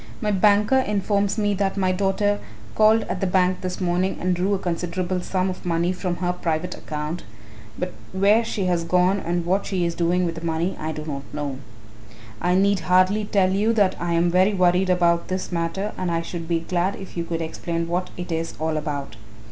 [0.19, 2.39] My banker informs me that my daughter
[2.73, 6.33] called at the bank this morning and drew a considerable sum of money from her
[6.33, 7.21] private account,
[7.77, 11.05] but where she has gone and what she is doing with the money I do
[11.05, 11.59] not know.
[12.41, 16.23] I need hardly tell you that I am very worried about this matter and I
[16.23, 19.17] should be glad if you could explain what it is all about."